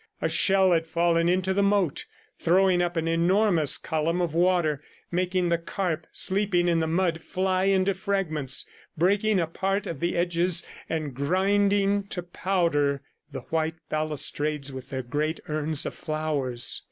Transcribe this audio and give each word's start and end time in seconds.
A 0.19 0.27
shell 0.27 0.71
had 0.71 0.87
fallen 0.87 1.29
into 1.29 1.53
the 1.53 1.61
moat, 1.61 2.07
throwing 2.39 2.81
up 2.81 2.97
an 2.97 3.07
enormous 3.07 3.77
column 3.77 4.19
of 4.19 4.33
water, 4.33 4.81
making 5.11 5.49
the 5.49 5.59
carp 5.59 6.07
sleeping 6.11 6.67
in 6.67 6.79
the 6.79 6.87
mud 6.87 7.21
fly 7.21 7.65
into 7.65 7.93
fragments, 7.93 8.67
breaking 8.97 9.39
a 9.39 9.45
part 9.45 9.85
of 9.85 9.99
the 9.99 10.17
edges 10.17 10.65
and 10.89 11.13
grinding 11.13 12.07
to 12.07 12.23
powder 12.23 13.03
the 13.31 13.41
white 13.51 13.75
balustrades 13.89 14.73
with 14.73 14.89
their 14.89 15.03
great 15.03 15.39
urns 15.47 15.85
of 15.85 15.93
flowers. 15.93 16.79